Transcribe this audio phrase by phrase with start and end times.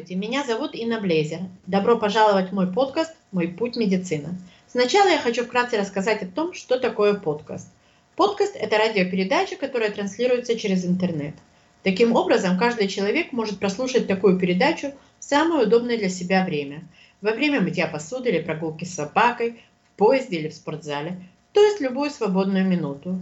[0.00, 1.40] Здравствуйте, меня зовут Инна Блейзер.
[1.66, 4.34] Добро пожаловать в мой подкаст «Мой путь медицина».
[4.66, 7.68] Сначала я хочу вкратце рассказать о том, что такое подкаст.
[8.16, 11.34] Подкаст– это радиопередача, которая транслируется через интернет.
[11.82, 16.82] Таким образом, каждый человек может прослушать такую передачу в самое удобное для себя время.
[17.20, 21.20] Во время мытья посуды или прогулки с собакой, в поезде или в спортзале,
[21.52, 23.18] то есть любую свободную минуту.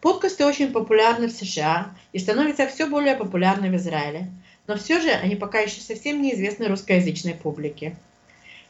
[0.00, 4.28] Подкасты очень популярны в США и становятся все более популярны в Израиле–
[4.66, 7.96] но все же они пока еще совсем неизвестны русскоязычной публике.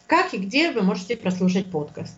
[0.06, 2.16] Как и где вы можете прослушать подкаст?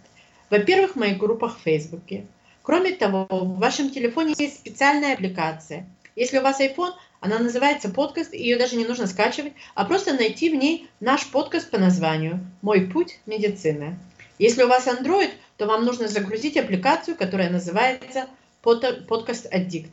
[0.51, 2.27] Во-первых, в моих группах в Фейсбуке.
[2.63, 5.87] Кроме того, в вашем телефоне есть специальная аппликация.
[6.17, 10.51] Если у вас iPhone, она называется подкаст, ее даже не нужно скачивать, а просто найти
[10.51, 13.99] в ней наш подкаст по названию «Мой путь медицины».
[14.39, 18.27] Если у вас Android, то вам нужно загрузить аппликацию, которая называется
[18.63, 19.91] «Подкаст Addict».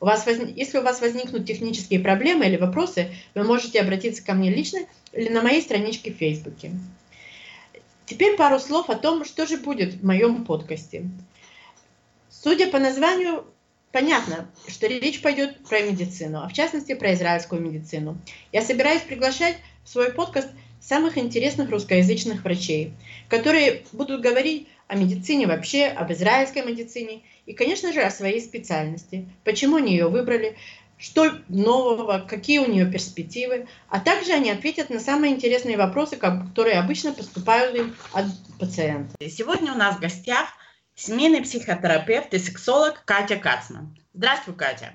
[0.00, 0.38] У вас воз...
[0.54, 4.80] Если у вас возникнут технические проблемы или вопросы, вы можете обратиться ко мне лично
[5.12, 6.72] или на моей страничке в Фейсбуке.
[8.04, 11.04] Теперь пару слов о том, что же будет в моем подкасте.
[12.28, 13.44] Судя по названию,
[13.90, 18.18] понятно, что речь пойдет про медицину, а в частности про израильскую медицину.
[18.52, 20.48] Я собираюсь приглашать в свой подкаст
[20.80, 22.92] самых интересных русскоязычных врачей,
[23.28, 29.28] которые будут говорить о медицине вообще, об израильской медицине и, конечно же, о своей специальности,
[29.44, 30.56] почему они ее выбрали,
[30.98, 36.78] что нового, какие у нее перспективы, а также они ответят на самые интересные вопросы, которые
[36.78, 38.26] обычно поступают им от
[38.58, 39.14] пациента.
[39.28, 40.48] Сегодня у нас в гостях
[40.94, 43.96] семейный психотерапевт и сексолог Катя Кацман.
[44.14, 44.94] Здравствуй, Катя.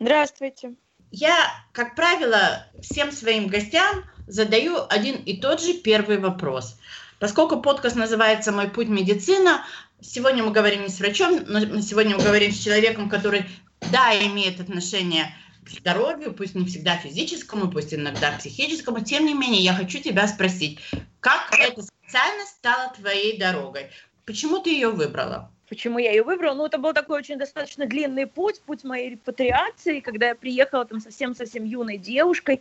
[0.00, 0.74] Здравствуйте.
[1.12, 1.36] Я,
[1.72, 6.76] как правило, всем своим гостям задаю один и тот же первый вопрос.
[7.24, 9.64] Поскольку подкаст называется «Мой путь медицина»,
[10.02, 13.46] сегодня мы говорим не с врачом, но сегодня мы говорим с человеком, который,
[13.90, 15.34] да, имеет отношение
[15.64, 19.02] к здоровью, пусть не всегда физическому, пусть иногда психическому.
[19.02, 20.80] Тем не менее, я хочу тебя спросить,
[21.20, 23.86] как эта специальность стала твоей дорогой?
[24.26, 25.50] Почему ты ее выбрала?
[25.70, 26.54] Почему я ее выбрала?
[26.54, 31.00] Ну, это был такой очень достаточно длинный путь, путь моей репатриации, когда я приехала там
[31.00, 32.60] совсем-совсем юной девушкой,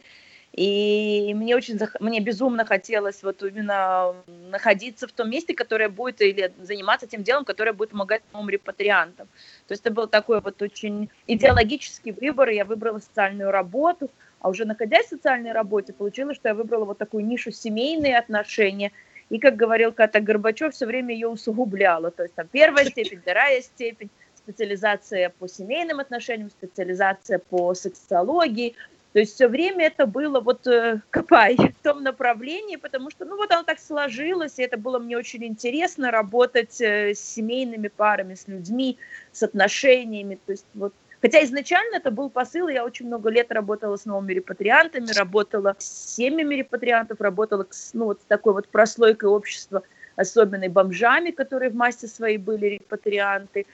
[0.53, 6.53] и мне очень, мне безумно хотелось вот именно находиться в том месте, которое будет, или
[6.61, 9.27] заниматься тем делом, которое будет помогать новым репатриантам.
[9.67, 14.11] То есть это был такой вот очень идеологический выбор, я выбрала социальную работу,
[14.41, 18.91] а уже находясь в социальной работе, получилось, что я выбрала вот такую нишу семейные отношения,
[19.29, 22.11] и, как говорил Ката Горбачев, все время ее усугубляла.
[22.11, 28.75] То есть там первая степень, вторая степень, специализация по семейным отношениям, специализация по сексологии,
[29.13, 33.37] то есть все время это было вот э, копай в том направлении, потому что, ну
[33.37, 38.33] вот оно так сложилось, и это было мне очень интересно работать э, с семейными парами,
[38.33, 38.97] с людьми,
[39.31, 40.39] с отношениями.
[40.45, 44.33] То есть вот Хотя изначально это был посыл, я очень много лет работала с новыми
[44.33, 49.83] репатриантами, работала с семьями репатриантов, работала с, ну, вот такой вот прослойкой общества,
[50.17, 53.65] особенно бомжами, которые в массе своей были репатрианты.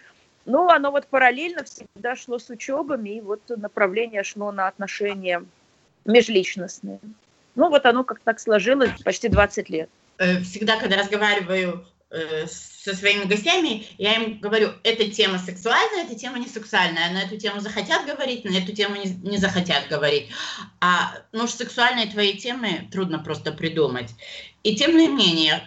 [0.50, 5.46] Ну, оно вот параллельно всегда шло с учебами, и вот направление шло на отношения
[6.06, 7.00] межличностные.
[7.54, 9.92] Ну, вот оно как так сложилось почти 20 лет.
[10.18, 16.16] Э, всегда, когда разговариваю э, со своими гостями, я им говорю, эта тема сексуальная, эта
[16.16, 17.12] тема не сексуальная.
[17.12, 20.30] На эту тему захотят говорить, на эту тему не, не захотят говорить.
[20.82, 24.10] А, ну, сексуальные твои темы трудно просто придумать.
[24.64, 25.62] И тем не менее,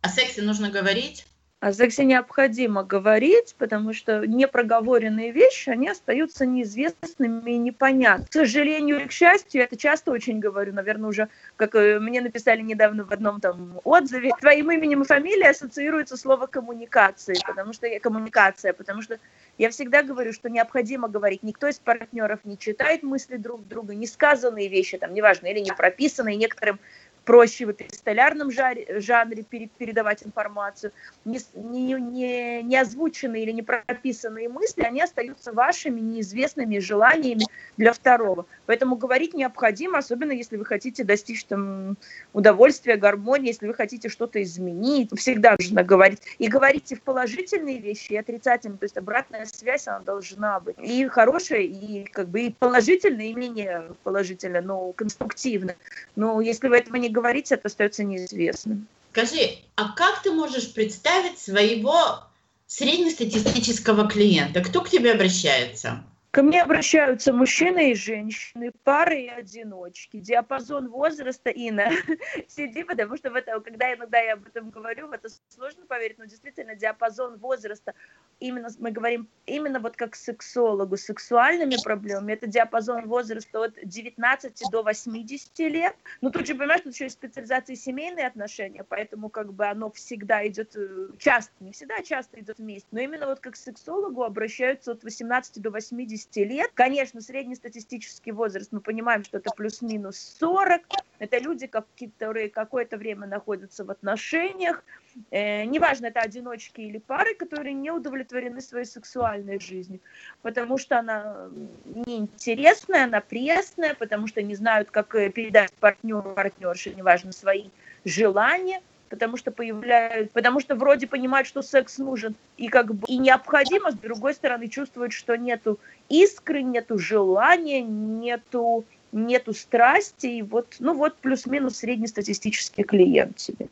[0.00, 1.24] о сексе нужно говорить,
[1.64, 8.28] о сексе необходимо говорить, потому что непроговоренные вещи, они остаются неизвестными и непонятными.
[8.28, 12.20] К сожалению или к счастью, я это часто очень говорю, наверное, уже, как э, мне
[12.20, 17.86] написали недавно в одном там отзыве, твоим именем и фамилией ассоциируется слово коммуникации, потому что
[17.86, 19.18] я коммуникация, потому что
[19.56, 21.42] я всегда говорю, что необходимо говорить.
[21.42, 25.72] Никто из партнеров не читает мысли друг друга, не сказанные вещи, там, неважно, или не
[25.72, 26.78] прописанные некоторым
[27.24, 30.92] проще в эпистолярном жанре, жанре передавать информацию,
[31.24, 37.92] не, не, не, не озвученные или не прописанные мысли, они остаются вашими неизвестными желаниями для
[37.92, 38.46] второго.
[38.66, 41.96] Поэтому говорить необходимо, особенно если вы хотите достичь там
[42.32, 46.20] удовольствия, гармонии, если вы хотите что-то изменить, всегда нужно говорить.
[46.38, 50.76] И говорите в положительные вещи и отрицательные, то есть обратная связь, она должна быть.
[50.78, 55.76] И хорошая, и как бы и положительная, и менее положительная, но конструктивная.
[56.16, 58.86] Но если вы этого не говорить, это остается неизвестным.
[59.12, 62.24] Скажи, а как ты можешь представить своего
[62.66, 64.60] среднестатистического клиента?
[64.60, 66.04] Кто к тебе обращается?
[66.34, 70.16] Ко мне обращаются мужчины и женщины, пары и одиночки.
[70.16, 71.92] Диапазон возраста, Инна,
[72.48, 76.18] сиди, потому что в это, когда иногда я об этом говорю, в это сложно поверить,
[76.18, 77.94] но действительно диапазон возраста,
[78.40, 84.82] именно мы говорим, именно вот как сексологу, сексуальными проблемами, это диапазон возраста от 19 до
[84.82, 85.94] 80 лет.
[86.20, 90.44] Но тут же понимаешь, тут еще есть специализации семейные отношения, поэтому как бы оно всегда
[90.48, 92.88] идет, э, часто, не всегда, а часто идет вместе.
[92.90, 96.70] Но именно вот как сексологу обращаются от 18 до 80 50 лет.
[96.74, 100.82] Конечно, среднестатистический возраст, мы понимаем, что это плюс-минус 40.
[101.18, 104.84] Это люди, которые какое-то время находятся в отношениях.
[105.30, 110.00] Э, неважно, это одиночки или пары, которые не удовлетворены своей сексуальной жизнью,
[110.42, 111.48] потому что она
[111.84, 117.68] неинтересная, она пресная, потому что не знают, как э, передать партнеру, партнерше, неважно, свои
[118.04, 118.80] желания–
[119.14, 123.92] потому что появляют, потому что вроде понимают, что секс нужен и как бы и необходимо,
[123.92, 125.78] с другой стороны чувствуют, что нету
[126.08, 133.68] искры, нету желания, нету нету страсти, и вот, ну вот плюс-минус среднестатистический клиент тебе.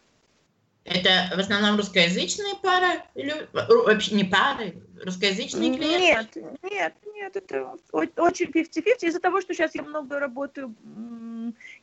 [0.84, 4.74] Это в основном русскоязычные пары или вообще не пары,
[5.04, 6.42] русскоязычные клиенты?
[6.62, 9.08] Нет, нет, нет, это очень 50-50.
[9.08, 10.72] Из-за того, что сейчас я много работаю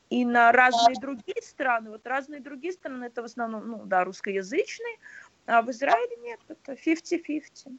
[0.10, 4.98] и на разные другие страны, вот разные другие страны, это в основном, ну да, русскоязычные,
[5.46, 7.78] а в Израиле нет, это 50-50.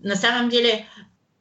[0.00, 0.86] На самом деле,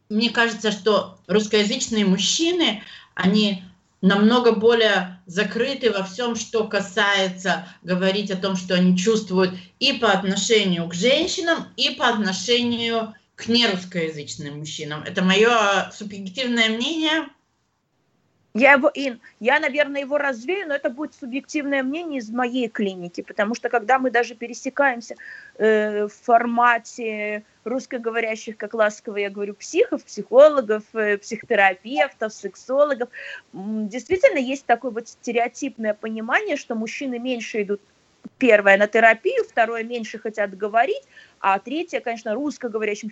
[0.10, 2.83] мне кажется, что русскоязычные мужчины,
[3.16, 3.63] они
[4.01, 10.12] намного более закрыты во всем, что касается говорить о том, что они чувствуют и по
[10.12, 15.04] отношению к женщинам, и по отношению к нерусскоязычным мужчинам.
[15.04, 17.27] Это мое субъективное мнение.
[18.55, 23.19] Я его, Ин, я, наверное, его развею, но это будет субъективное мнение из моей клиники,
[23.19, 25.15] потому что когда мы даже пересекаемся
[25.57, 33.09] э, в формате русскоговорящих, как ласково я говорю, психов, психологов, э, психотерапевтов, сексологов,
[33.51, 37.81] действительно есть такое вот стереотипное понимание, что мужчины меньше идут
[38.37, 41.03] первое на терапию, второе меньше хотят говорить,
[41.39, 43.11] а третье, конечно, русскоговорящим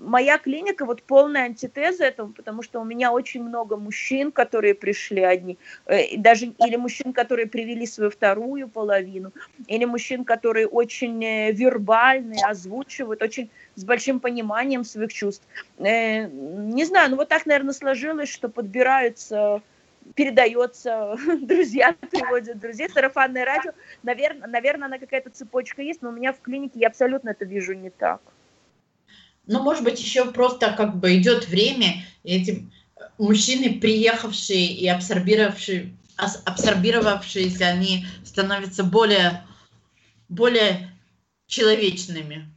[0.00, 5.22] моя клиника вот полная антитеза этому, потому что у меня очень много мужчин, которые пришли
[5.22, 9.32] одни, э, даже или мужчин, которые привели свою вторую половину,
[9.66, 15.46] или мужчин, которые очень э, вербальные, озвучивают, очень с большим пониманием своих чувств.
[15.78, 19.62] Э, не знаю, ну вот так, наверное, сложилось, что подбираются
[20.14, 26.32] передается, друзья приводят друзей, сарафанное радио, наверное, наверное, она какая-то цепочка есть, но у меня
[26.32, 28.20] в клинике я абсолютно это вижу не так
[29.50, 32.70] ну, может быть, еще просто как бы идет время, и эти
[33.18, 39.44] мужчины, приехавшие и абсорбировавшие, абсорбировавшиеся, они становятся более,
[40.28, 40.96] более
[41.48, 42.48] человечными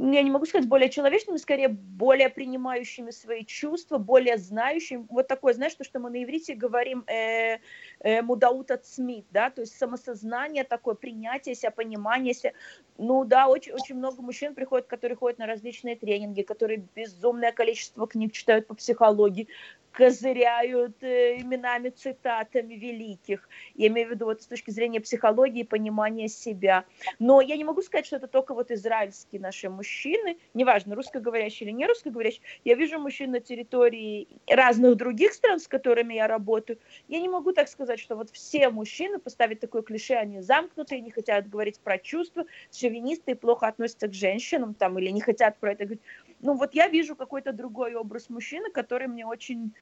[0.00, 5.04] я не могу сказать более человечными, скорее более принимающими свои чувства, более знающими.
[5.10, 7.58] Вот такое, знаешь, то, что мы на иврите говорим э,
[8.00, 12.52] э, мудаут от СМИ, да, то есть самосознание такое, принятие себя, понимание себя.
[12.96, 18.06] Ну да, очень, очень много мужчин приходят, которые ходят на различные тренинги, которые безумное количество
[18.06, 19.48] книг читают по психологии,
[19.92, 23.48] козыряют э, именами, цитатами великих.
[23.74, 26.84] Я имею в виду вот с точки зрения психологии понимания себя.
[27.18, 31.76] Но я не могу сказать, что это только вот израильские наши мужчины, неважно, русскоговорящие или
[31.76, 32.42] не русскоговорящие.
[32.64, 36.78] Я вижу мужчин на территории разных других стран, с которыми я работаю.
[37.08, 41.10] Я не могу так сказать, что вот все мужчины, поставить такое клише, они замкнутые, не
[41.10, 45.72] хотят говорить про чувства, шовинисты и плохо относятся к женщинам там, или не хотят про
[45.72, 46.02] это говорить
[46.40, 49.72] ну вот я вижу какой-то другой образ мужчины, который мне очень,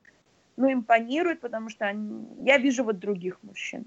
[0.57, 3.85] ну, импонирует, потому что они, я вижу вот других мужчин.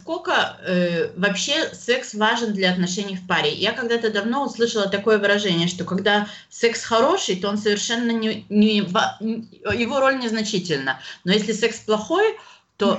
[0.00, 3.52] Сколько э, вообще секс важен для отношений в паре?
[3.52, 8.78] Я когда-то давно услышала такое выражение, что когда секс хороший, то он совершенно не, не
[8.78, 10.98] его роль незначительна.
[11.22, 12.36] Но если секс плохой,
[12.78, 12.98] то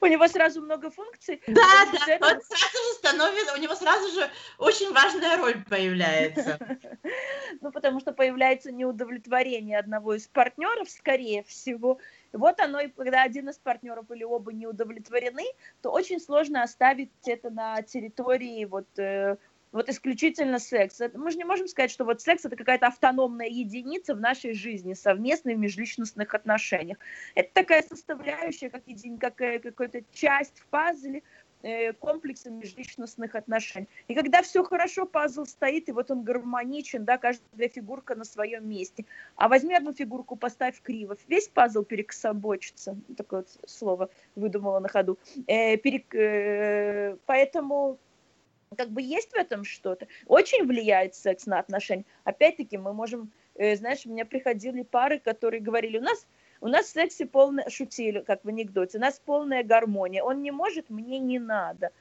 [0.00, 1.42] у него сразу много функций.
[1.46, 6.58] Да, да, он сразу же становится, у него сразу же очень важная роль появляется.
[7.60, 11.98] Ну, потому что появляется неудовлетворение одного из партнеров, скорее всего.
[12.32, 15.44] Вот оно, и когда один из партнеров или оба не удовлетворены,
[15.82, 19.38] то очень сложно оставить это на территории вот э,
[19.72, 21.00] вот исключительно секс.
[21.00, 24.54] Это, мы же не можем сказать, что вот секс это какая-то автономная единица в нашей
[24.54, 26.98] жизни, совместной в межличностных отношениях.
[27.34, 31.22] Это такая составляющая, как, един, как э, какая-то часть в пазле,
[31.62, 33.88] э, комплекса межличностных отношений.
[34.08, 38.68] И когда все хорошо, пазл стоит, и вот он гармоничен, да, каждая фигурка на своем
[38.68, 39.04] месте.
[39.36, 42.96] А возьми одну фигурку, поставь криво, весь пазл перекособочится.
[43.16, 45.18] Такое вот слово выдумала на ходу.
[45.46, 47.98] Э, перек, э, поэтому
[48.76, 50.06] как бы есть в этом что-то.
[50.26, 52.04] Очень влияет секс на отношения.
[52.24, 56.26] Опять-таки мы можем э, знаешь, у меня приходили пары, которые говорили, у нас
[56.60, 60.24] у нас в сексе полная, шутили, как в анекдоте, у нас полная гармония.
[60.24, 61.92] Он не может, мне не надо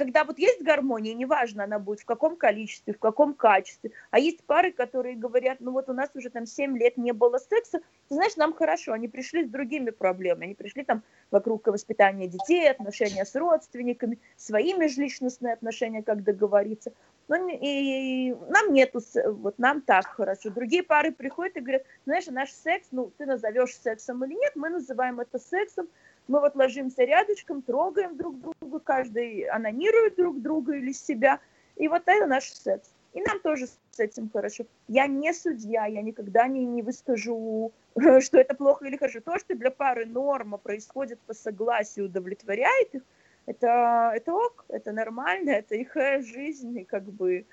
[0.00, 4.42] когда вот есть гармония, неважно, она будет в каком количестве, в каком качестве, а есть
[4.44, 8.14] пары, которые говорят, ну вот у нас уже там 7 лет не было секса, ты
[8.14, 13.26] знаешь, нам хорошо, они пришли с другими проблемами, они пришли там вокруг воспитания детей, отношения
[13.26, 16.94] с родственниками, свои межличностные отношения, как договориться.
[17.28, 20.48] Но и нам нету, вот нам так хорошо.
[20.48, 24.70] Другие пары приходят и говорят, знаешь, наш секс, ну ты назовешь сексом или нет, мы
[24.70, 25.88] называем это сексом,
[26.28, 31.40] мы вот ложимся рядышком, трогаем друг друга, каждый анонирует друг друга или себя,
[31.76, 32.90] и вот это наш секс.
[33.12, 34.64] И нам тоже с этим хорошо.
[34.86, 37.72] Я не судья, я никогда не, не выскажу,
[38.20, 39.20] что это плохо или хорошо.
[39.20, 43.02] То, что для пары норма происходит по согласию, удовлетворяет их,
[43.46, 47.44] это, это ок, это нормально, это их жизнь, как бы...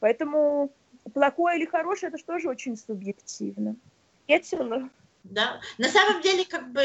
[0.00, 0.70] Поэтому
[1.14, 3.76] плохое или хорошее, это же тоже очень субъективно.
[4.28, 4.90] Весело.
[5.24, 6.82] Да, на самом деле, как бы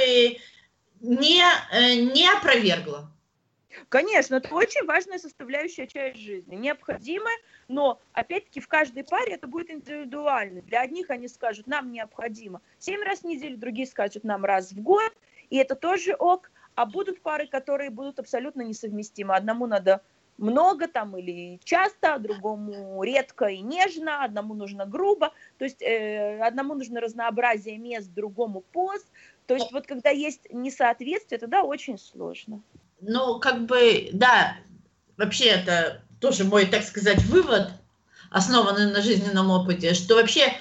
[1.02, 3.12] не, э, не опровергла.
[3.90, 7.36] Конечно, это очень важная составляющая часть жизни, необходимая,
[7.68, 10.62] но опять-таки в каждой паре это будет индивидуально.
[10.62, 14.82] Для одних они скажут, нам необходимо семь раз в неделю, другие скажут, нам раз в
[14.82, 15.14] год,
[15.50, 19.36] и это тоже ок, а будут пары, которые будут абсолютно несовместимы.
[19.36, 20.02] Одному надо
[20.38, 26.40] много там или часто, а другому редко и нежно, одному нужно грубо, то есть э,
[26.42, 29.08] одному нужно разнообразие мест, другому пост,
[29.52, 32.62] то есть вот когда есть несоответствие, тогда очень сложно.
[33.02, 34.56] Ну, как бы, да,
[35.18, 37.70] вообще это тоже мой, так сказать, вывод,
[38.30, 40.54] основанный на жизненном опыте, что вообще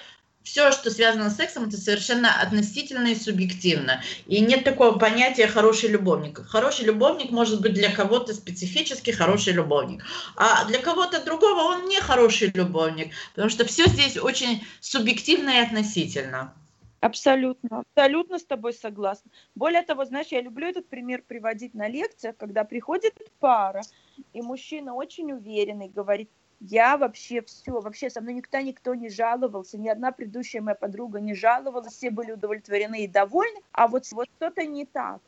[0.42, 4.02] все, что связано с сексом, это совершенно относительно и субъективно.
[4.26, 6.44] И нет такого понятия хороший любовник.
[6.48, 10.02] Хороший любовник может быть для кого-то специфически хороший любовник,
[10.34, 15.62] а для кого-то другого он не хороший любовник, потому что все здесь очень субъективно и
[15.62, 16.54] относительно.
[17.00, 19.30] Абсолютно, абсолютно с тобой согласна.
[19.54, 23.82] Более того, знаешь, я люблю этот пример приводить на лекциях, когда приходит пара,
[24.34, 26.30] и мужчина очень уверенный, говорит,
[26.60, 31.20] я вообще все, вообще со мной никто никто не жаловался, ни одна предыдущая моя подруга
[31.20, 35.22] не жаловалась, все были удовлетворены и довольны, а вот, вот что-то не так.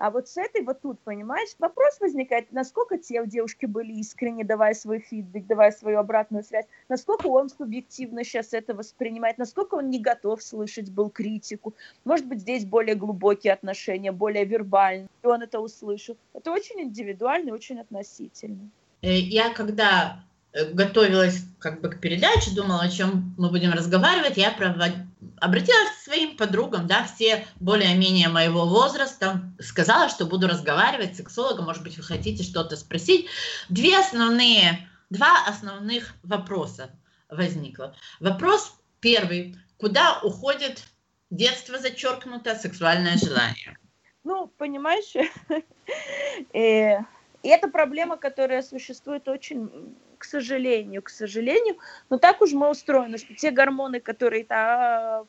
[0.00, 4.72] А вот с этой вот тут, понимаешь, вопрос возникает, насколько те девушки были искренне, давая
[4.72, 10.00] свой фидбэк, давая свою обратную связь, насколько он субъективно сейчас это воспринимает, насколько он не
[10.00, 11.74] готов слышать был критику.
[12.06, 16.16] Может быть, здесь более глубокие отношения, более вербальные, и он это услышал.
[16.32, 18.70] Это очень индивидуально и очень относительно.
[19.02, 24.50] Э, я когда готовилась как бы к передаче, думала, о чем мы будем разговаривать, я
[24.50, 24.92] провод...
[25.40, 31.66] обратилась к своим подругам, да, все более-менее моего возраста, сказала, что буду разговаривать с сексологом,
[31.66, 33.26] может быть, вы хотите что-то спросить.
[33.68, 36.90] Две основные, два основных вопроса
[37.28, 37.94] возникло.
[38.18, 40.82] Вопрос первый, куда уходит
[41.30, 43.78] детство зачеркнуто, сексуальное желание?
[44.24, 45.14] Ну, понимаешь,
[46.52, 46.98] э,
[47.42, 51.76] и это проблема, которая существует очень к сожалению, к сожалению.
[52.10, 55.24] Но так уж мы устроены, что те гормоны, которые та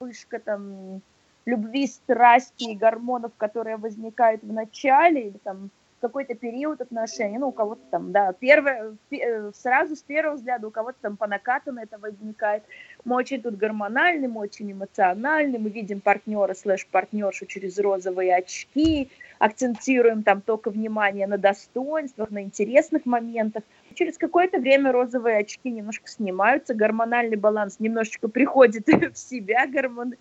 [0.00, 1.00] вышка там
[1.46, 7.52] любви, страсти и гормонов, которые возникают в начале или там какой-то период отношений, ну, у
[7.52, 11.96] кого-то там, да, первое, э, сразу с первого взгляда, у кого-то там по накатану это
[11.98, 12.64] возникает.
[13.04, 19.10] Мы очень тут гормональны, мы очень эмоциональны, мы видим партнера слэш-партнершу через розовые очки,
[19.42, 23.64] акцентируем там только внимание на достоинствах, на интересных моментах.
[23.94, 30.16] Через какое-то время розовые очки немножко снимаются, гормональный баланс немножечко приходит в себя, гормоны,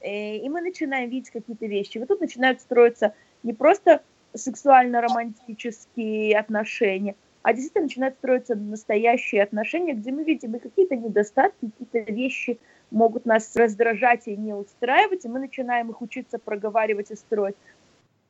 [0.00, 1.98] э, и мы начинаем видеть какие-то вещи.
[1.98, 4.00] Вот тут начинают строиться не просто
[4.32, 12.10] сексуально-романтические отношения, а действительно начинают строиться настоящие отношения, где мы видим и какие-то недостатки, какие-то
[12.10, 12.58] вещи
[12.90, 17.56] могут нас раздражать и не устраивать, и мы начинаем их учиться проговаривать и строить.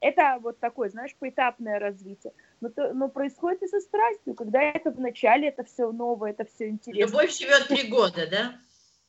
[0.05, 2.35] Это вот такое, знаешь, поэтапное развитие.
[2.61, 6.69] Но, то, но происходит и со страстью, когда это вначале, это все новое, это все
[6.69, 7.07] интересно.
[7.07, 8.53] Любовь живет три года, да?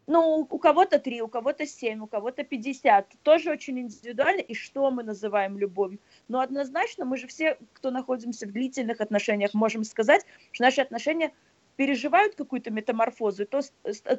[0.08, 3.08] Ну, у кого-то три, у кого-то семь, у кого-то пятьдесят.
[3.24, 4.40] Тоже очень индивидуально.
[4.40, 6.00] И что мы называем любовью?
[6.30, 11.34] Но однозначно мы же все, кто находимся в длительных отношениях, можем сказать, что наши отношения
[11.76, 13.46] переживают какую-то метаморфозу.
[13.46, 13.62] То,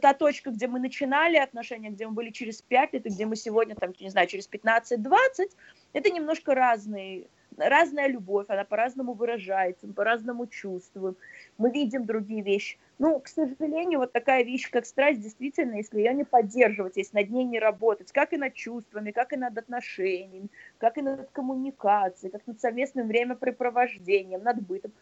[0.00, 3.36] та точка, где мы начинали отношения, где мы были через пять лет, и где мы
[3.36, 5.50] сегодня, там, не знаю, через 15-20,
[5.92, 11.16] это немножко разные разная любовь, она по-разному выражается, мы по-разному чувствуем,
[11.58, 12.78] мы видим другие вещи.
[12.98, 17.30] Ну, к сожалению, вот такая вещь, как страсть, действительно, если ее не поддерживать, если над
[17.30, 20.48] ней не работать, как и над чувствами, как и над отношениями,
[20.78, 24.92] как и над коммуникацией, как над совместным времяпрепровождением, над бытом,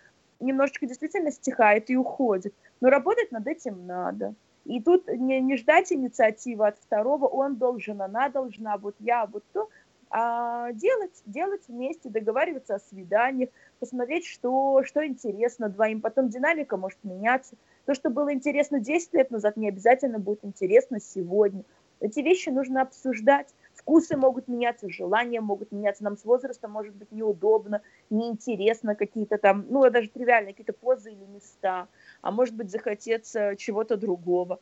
[0.45, 2.55] немножечко действительно стихает и уходит.
[2.81, 4.35] Но работать над этим надо.
[4.65, 9.45] И тут не, не ждать инициативы от второго, он должен, она должна, вот я, вот
[9.53, 9.69] то,
[10.17, 16.01] а делать, делать вместе, договариваться о свиданиях, посмотреть, что, что интересно двоим.
[16.01, 17.57] Потом динамика может меняться.
[17.85, 21.65] То, что было интересно 10 лет назад, не обязательно будет интересно сегодня.
[22.01, 23.49] Эти вещи нужно обсуждать.
[23.85, 26.05] Вкусы могут меняться, желания могут меняться.
[26.05, 31.25] Нам с возрастом может быть неудобно, неинтересно какие-то там, ну, даже тривиальные какие-то позы или
[31.27, 31.89] места.
[32.23, 34.59] А может быть захотеться чего-то другого.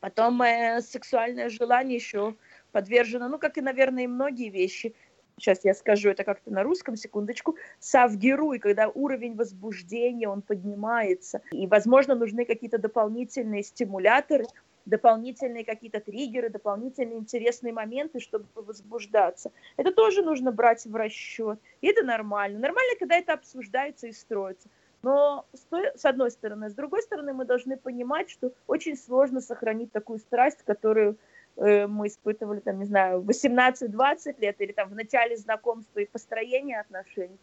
[0.00, 2.36] Потом э, сексуальное желание еще
[2.72, 4.94] подвержено, ну, как и, наверное, и многие вещи,
[5.36, 11.66] сейчас я скажу это как-то на русском, секундочку, савгеруй, когда уровень возбуждения, он поднимается, и,
[11.66, 14.46] возможно, нужны какие-то дополнительные стимуляторы,
[14.88, 19.52] дополнительные какие-то триггеры, дополнительные интересные моменты, чтобы возбуждаться.
[19.76, 21.58] Это тоже нужно брать в расчет.
[21.80, 22.58] И это нормально.
[22.58, 24.68] Нормально, когда это обсуждается и строится.
[25.02, 25.46] Но
[25.94, 30.64] с одной стороны, с другой стороны, мы должны понимать, что очень сложно сохранить такую страсть,
[30.64, 31.18] которую
[31.56, 36.80] э, мы испытывали, там, не знаю, 18-20 лет или там в начале знакомства и построения
[36.80, 37.38] отношений.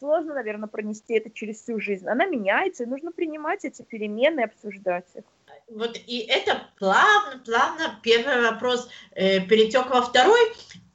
[0.00, 2.06] Сложно, наверное, пронести это через всю жизнь.
[2.06, 5.24] Она меняется, и нужно принимать эти перемены и обсуждать их
[5.70, 10.40] вот и это плавно, плавно первый вопрос э, перетек во второй.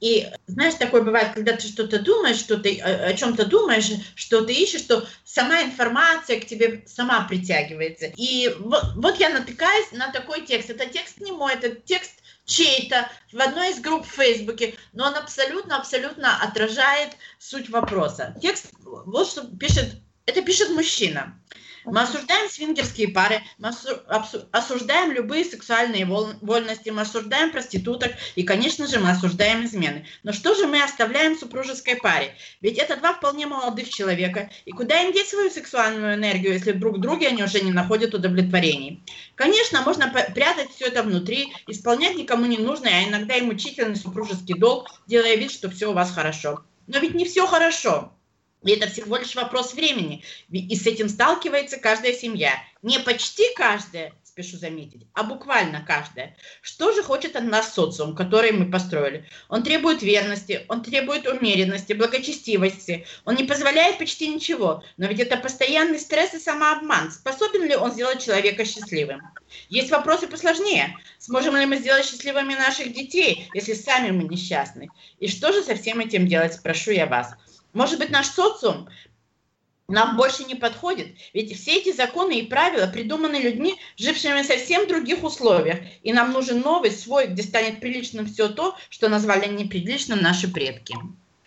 [0.00, 4.44] И знаешь, такое бывает, когда ты что-то думаешь, что ты о, о чем-то думаешь, что
[4.44, 8.12] ты ищешь, что сама информация к тебе сама притягивается.
[8.16, 10.70] И вот, вот я натыкаюсь на такой текст.
[10.70, 12.12] Это текст не мой, это текст
[12.44, 18.36] чей-то в одной из групп в Фейсбуке, но он абсолютно-абсолютно отражает суть вопроса.
[18.42, 19.94] Текст, вот что пишет,
[20.26, 21.40] это пишет мужчина.
[21.84, 23.70] Мы осуждаем свингерские пары, мы
[24.52, 30.06] осуждаем любые сексуальные вольности, мы осуждаем проституток и, конечно же, мы осуждаем измены.
[30.22, 32.34] Но что же мы оставляем супружеской паре?
[32.60, 34.50] Ведь это два вполне молодых человека.
[34.64, 39.02] И куда им деть свою сексуальную энергию, если друг друге они уже не находят удовлетворений?
[39.34, 44.58] Конечно, можно прятать все это внутри, исполнять никому не нужный, а иногда и мучительный супружеский
[44.58, 46.62] долг, делая вид, что все у вас хорошо.
[46.86, 48.13] Но ведь не все хорошо.
[48.64, 50.24] И это всего лишь вопрос времени.
[50.50, 52.54] И с этим сталкивается каждая семья.
[52.82, 56.36] Не почти каждая, спешу заметить, а буквально каждая.
[56.60, 59.24] Что же хочет от нас социум, который мы построили?
[59.48, 63.06] Он требует верности, он требует умеренности, благочестивости.
[63.24, 64.82] Он не позволяет почти ничего.
[64.96, 67.12] Но ведь это постоянный стресс и самообман.
[67.12, 69.22] Способен ли он сделать человека счастливым?
[69.68, 70.96] Есть вопросы посложнее.
[71.18, 74.88] Сможем ли мы сделать счастливыми наших детей, если сами мы несчастны?
[75.20, 77.34] И что же со всем этим делать, спрошу я вас.
[77.74, 78.88] Может быть, наш социум
[79.88, 81.08] нам больше не подходит.
[81.34, 85.78] Ведь все эти законы и правила придуманы людьми, жившими в совсем других условиях.
[86.02, 90.96] И нам нужен новый, свой, где станет приличным все то, что назвали неприличным наши предки.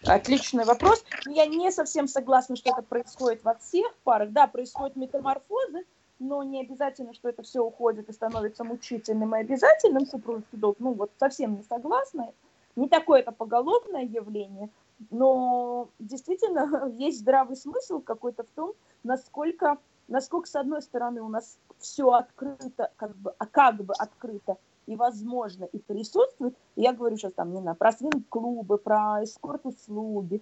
[0.06, 1.04] Отличный вопрос.
[1.26, 4.30] Я не совсем согласна, что это происходит во всех парах.
[4.32, 5.86] Да, происходят метаморфозы,
[6.20, 10.78] но не обязательно, что это все уходит и становится мучительным и обязательным супружеский долг.
[10.80, 12.32] Ну вот совсем не согласна.
[12.76, 14.70] Не такое это поголовное явление,
[15.10, 21.58] но действительно есть здравый смысл какой-то в том, насколько, насколько, с одной стороны, у нас
[21.80, 26.56] все открыто, как бы, а как бы открыто и возможно, и присутствует.
[26.76, 30.42] Я говорю сейчас там, не знаю, про свинг-клубы, про эскорт-услуги,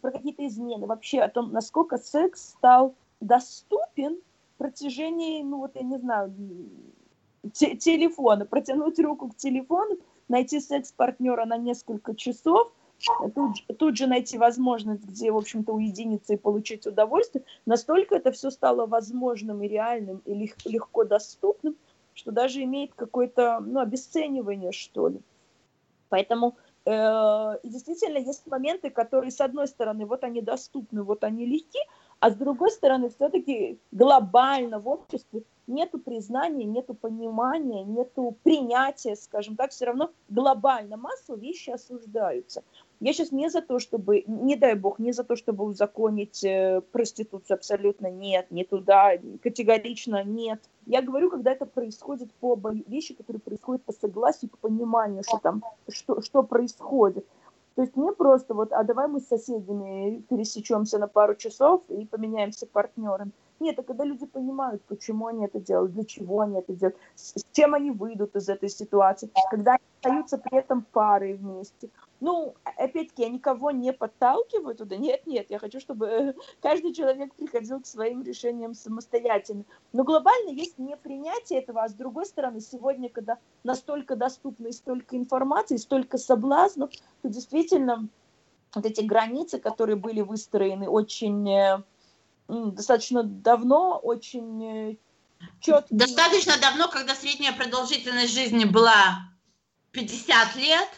[0.00, 4.18] про какие-то измены, вообще о том, насколько секс стал доступен
[4.54, 6.34] в протяжении, ну вот я не знаю,
[7.52, 9.96] телефона, протянуть руку к телефону,
[10.28, 12.70] найти секс-партнера на несколько часов–
[13.34, 18.50] тут, тут же найти возможность, где, в общем-то, уединиться и получить удовольствие, настолько это все
[18.50, 21.76] стало возможным и реальным, и лег, легко доступным,
[22.14, 25.20] что даже имеет какое-то ну, обесценивание, что ли.
[26.08, 31.80] Поэтому э, действительно есть моменты, которые, с одной стороны, вот они доступны, вот они легки,
[32.20, 39.56] а с другой стороны, все-таки глобально в обществе нету признания, нету понимания, нету принятия, скажем
[39.56, 42.62] так, все равно глобально массово вещи осуждаются.
[43.00, 46.80] Я сейчас не за то, чтобы, не дай бог, не за то, чтобы узаконить э,
[46.92, 50.60] проституцию, абсолютно нет, не туда, категорично нет.
[50.86, 55.62] Я говорю, когда это происходит по вещи, которые происходят по согласию, по пониманию, что там,
[55.88, 57.26] что, что происходит.
[57.74, 62.06] То есть не просто вот, а давай мы с соседями пересечемся на пару часов и
[62.06, 63.32] поменяемся партнерами.
[63.60, 67.44] Нет, это когда люди понимают, почему они это делают, для чего они это делают, с
[67.52, 71.88] чем они выйдут из этой ситуации, когда они остаются при этом парой вместе.
[72.24, 74.96] Ну, опять-таки, я никого не подталкиваю туда.
[74.96, 79.66] Нет, нет, я хочу, чтобы э, каждый человек приходил к своим решениям самостоятельно.
[79.92, 85.18] Но глобально есть непринятие этого, а с другой стороны, сегодня, когда настолько доступно и столько
[85.18, 88.08] информации, столько соблазнов, то действительно
[88.74, 91.82] вот эти границы, которые были выстроены очень э,
[92.48, 94.96] достаточно давно, очень э,
[95.60, 95.98] четкие.
[95.98, 99.28] Достаточно давно, когда средняя продолжительность жизни была
[99.90, 100.88] 50 лет,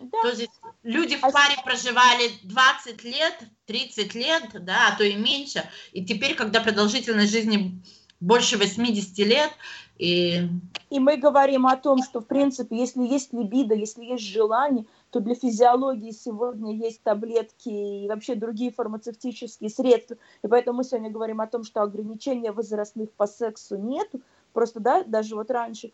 [0.00, 0.22] да.
[0.22, 3.34] то есть люди в а паре проживали 20 лет,
[3.66, 5.64] 30 лет, да, а то и меньше.
[5.92, 7.82] И теперь, когда продолжительность жизни
[8.20, 9.50] больше 80 лет,
[9.96, 10.48] и...
[10.88, 15.20] и мы говорим о том, что, в принципе, если есть либидо, если есть желание, то
[15.20, 20.16] для физиологии сегодня есть таблетки и вообще другие фармацевтические средства.
[20.42, 24.20] И поэтому мы сегодня говорим о том, что ограничения возрастных по сексу нету.
[24.52, 25.92] Просто, да, даже вот раньше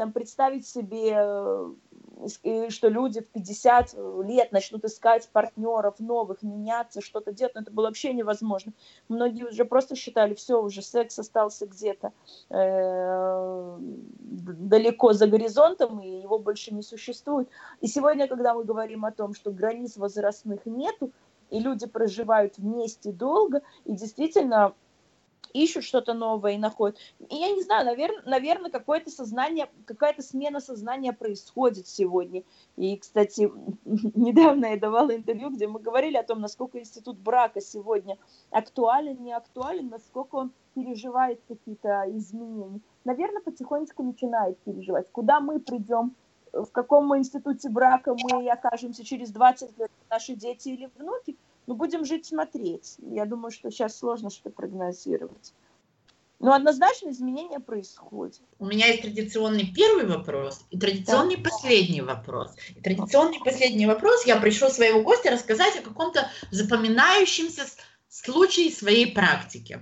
[0.00, 1.72] там представить себе, э,
[2.68, 7.86] что люди в 50 лет начнут искать партнеров новых, меняться, что-то делать, но это было
[7.86, 8.72] вообще невозможно.
[9.08, 12.12] Многие уже просто считали, все, уже секс остался где-то
[12.50, 17.48] э, далеко за горизонтом, и его больше не существует.
[17.80, 21.10] И сегодня, когда мы говорим о том, что границ возрастных нету,
[21.50, 24.74] и люди проживают вместе долго, и действительно
[25.52, 26.98] ищут что-то новое и находят.
[27.28, 32.42] И я не знаю, наверное, наверное какое-то сознание, какая-то смена сознания происходит сегодня.
[32.76, 33.50] И, кстати,
[33.84, 38.18] недавно я давала интервью, где мы говорили о том, насколько институт брака сегодня
[38.50, 42.80] актуален, не актуален, насколько он переживает какие-то изменения.
[43.04, 45.10] Наверное, потихонечку начинает переживать.
[45.10, 46.14] Куда мы придем,
[46.52, 52.04] в каком институте брака мы окажемся через 20 лет, наши дети или внуки– ну, будем
[52.04, 52.96] жить, смотреть.
[52.98, 55.52] Я думаю, что сейчас сложно что-то прогнозировать.
[56.40, 58.40] Но однозначно изменения происходят.
[58.58, 61.50] У меня есть традиционный первый вопрос и традиционный да.
[61.50, 62.52] последний вопрос.
[62.74, 67.66] И традиционный последний вопрос я пришел своего гостя рассказать о каком-то запоминающемся
[68.08, 69.80] случае своей практики.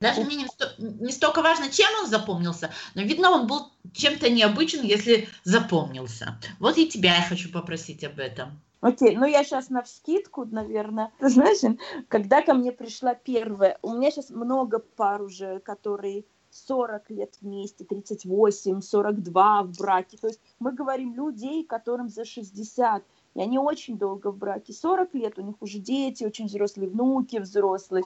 [0.00, 4.30] Даже мне не, сто, не столько важно, чем он запомнился, но видно, он был чем-то
[4.30, 6.40] необычен, если запомнился.
[6.58, 8.62] Вот и тебя я хочу попросить об этом.
[8.80, 11.12] Окей, ну я сейчас на вскидку, наверное.
[11.18, 11.76] Ты знаешь,
[12.08, 17.84] когда ко мне пришла первая, у меня сейчас много пар уже, которые 40 лет вместе,
[17.84, 20.16] 38, 42 в браке.
[20.16, 24.72] То есть мы говорим людей, которым за 60, и они очень долго в браке.
[24.72, 28.04] 40 лет, у них уже дети, очень взрослые, внуки взрослые.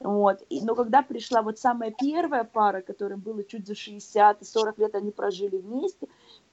[0.00, 0.42] Вот.
[0.50, 4.78] И, но когда пришла вот самая первая пара, которым было чуть за 60, и 40
[4.78, 6.08] лет они прожили вместе,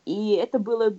[0.06, 0.93] и это было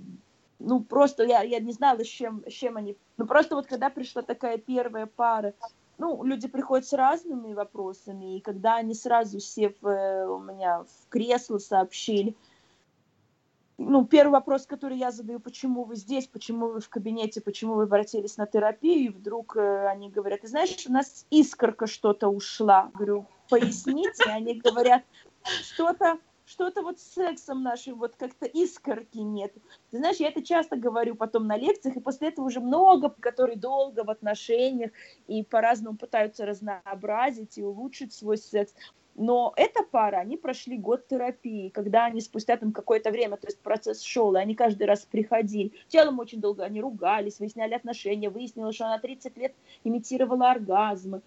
[0.58, 2.96] ну, просто я, я не знала, с чем, с чем они...
[3.16, 5.54] Ну, просто вот когда пришла такая первая пара,
[5.98, 11.08] ну, люди приходят с разными вопросами, и когда они сразу, сев э, у меня в
[11.08, 12.34] кресло, сообщили,
[13.78, 17.82] ну, первый вопрос, который я задаю, почему вы здесь, почему вы в кабинете, почему вы
[17.82, 22.90] обратились на терапию, и вдруг э, они говорят, ты знаешь, у нас искорка что-то ушла.
[22.94, 25.02] Говорю, поясните, они говорят,
[25.62, 29.52] что-то что-то вот с сексом нашим вот как-то искорки нет.
[29.90, 33.56] Ты знаешь, я это часто говорю потом на лекциях, и после этого уже много, которые
[33.56, 34.92] долго в отношениях
[35.26, 38.72] и по-разному пытаются разнообразить и улучшить свой секс.
[39.18, 43.58] Но эта пара, они прошли год терапии, когда они спустя там какое-то время, то есть
[43.60, 45.72] процесс шел, и они каждый раз приходили.
[45.88, 49.54] Телом очень долго они ругались, выясняли отношения, выяснилось, что она 30 лет
[49.84, 51.22] имитировала оргазмы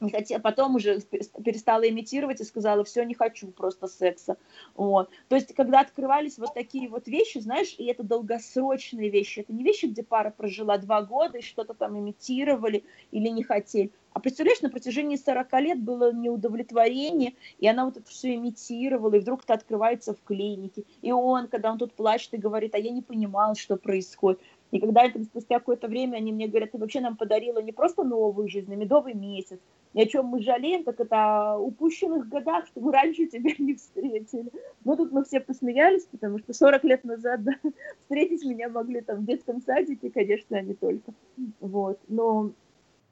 [0.00, 4.36] не хотела, потом уже перестала имитировать и сказала, все, не хочу просто секса.
[4.74, 5.10] Вот.
[5.28, 9.64] То есть, когда открывались вот такие вот вещи, знаешь, и это долгосрочные вещи, это не
[9.64, 13.90] вещи, где пара прожила два года и что-то там имитировали или не хотели.
[14.16, 19.18] А представляешь, на протяжении 40 лет было неудовлетворение, и она вот это все имитировала, и
[19.18, 20.84] вдруг это открывается в клинике.
[21.02, 24.40] И он, когда он тут плачет и говорит, а я не понимал, что происходит.
[24.72, 28.02] И когда это спустя какое-то время они мне говорят, ты вообще нам подарила не просто
[28.02, 29.58] новую жизнь, а медовый месяц.
[29.94, 33.74] И о чем мы жалеем, так это о упущенных годах, что мы раньше тебя не
[33.74, 34.50] встретили.
[34.84, 37.52] Но тут мы все посмеялись, потому что 40 лет назад да,
[38.02, 41.12] встретить меня могли там в детском садике, конечно, а не только.
[41.60, 41.98] Вот.
[42.08, 42.50] Но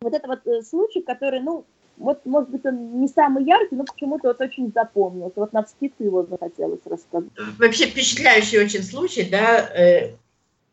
[0.00, 1.64] вот это вот э, случай, который, ну,
[1.96, 5.40] вот, может быть, он не самый яркий, но почему-то вот очень запомнился.
[5.40, 7.30] Вот на вскидку его захотелось рассказать.
[7.58, 10.16] Вообще впечатляющий очень случай, да, э,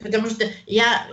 [0.02, 1.08] Потому что я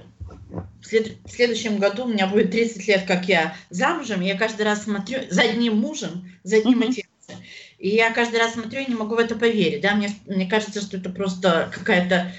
[0.80, 1.16] в, след...
[1.24, 5.20] в следующем году у меня будет 30 лет, как я замужем, я каждый раз смотрю
[5.30, 7.04] за одним мужем, за одним mm-hmm.
[7.20, 7.42] отцом.
[7.78, 9.82] И я каждый раз смотрю и не могу в это поверить.
[9.82, 9.94] Да?
[9.94, 12.32] Мне, мне кажется, что это просто какая-то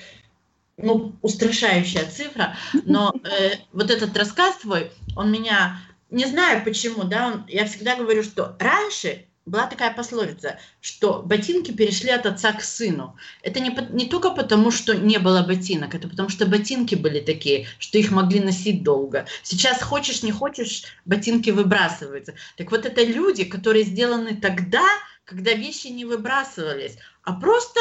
[0.78, 2.56] ну, устрашающая цифра.
[2.86, 5.80] Но э, вот этот рассказ твой, он меня...
[6.10, 11.72] Не знаю почему, да, он, я всегда говорю, что раньше была такая пословица, что ботинки
[11.72, 13.18] перешли от отца к сыну.
[13.42, 17.68] Это не, не только потому, что не было ботинок, это потому что ботинки были такие,
[17.80, 19.26] что их могли носить долго.
[19.44, 22.36] Сейчас хочешь, не хочешь, ботинки выбрасываются.
[22.58, 24.86] Так вот это люди, которые сделаны тогда,
[25.26, 27.80] когда вещи не выбрасывались, а просто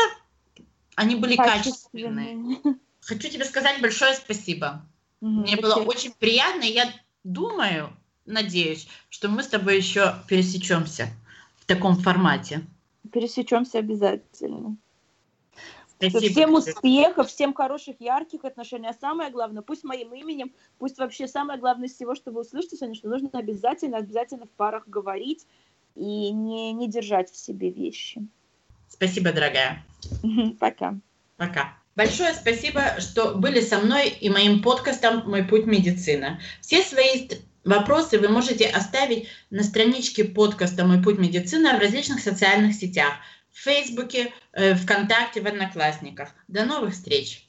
[0.94, 2.59] они были качественные.
[3.00, 4.85] Хочу тебе сказать большое спасибо.
[5.20, 6.92] Угу, Мне было очень приятно, и я
[7.24, 11.09] думаю, надеюсь, что мы с тобой еще пересечемся
[11.68, 12.62] таком формате.
[13.12, 14.76] Пересечемся обязательно.
[15.98, 16.33] Спасибо.
[16.33, 18.88] Всем успехов, всем хороших, ярких отношений.
[18.88, 22.76] А самое главное, пусть моим именем, пусть вообще самое главное из всего, что вы услышите
[22.76, 25.46] сегодня, что нужно обязательно, обязательно в парах говорить
[25.96, 28.26] и не, не держать в себе вещи.
[28.88, 29.85] Спасибо, дорогая.
[30.61, 30.96] Пока.
[31.37, 31.76] Пока.
[31.96, 36.38] Большое спасибо, что были со мной и моим подкастом «Мой путь медицина».
[36.61, 37.28] Все свои
[37.64, 43.14] вопросы вы можете оставить на страничке подкаста «Мой путь медицина» в различных социальных сетях–
[43.59, 46.29] в Фейсбуке, э, ВКонтакте, в Одноклассниках.
[46.47, 47.44] До новых встреч!